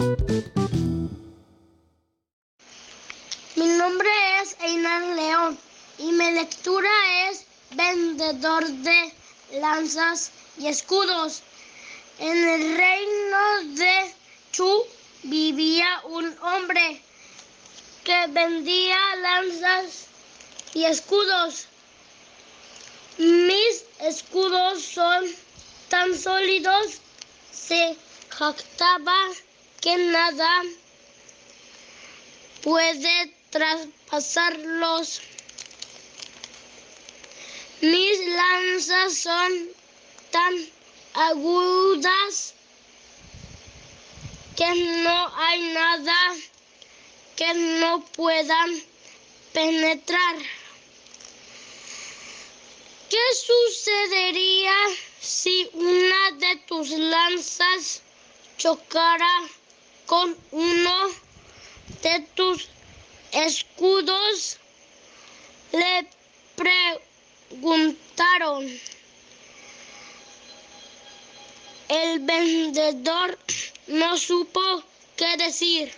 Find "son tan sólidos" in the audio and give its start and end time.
24.82-27.00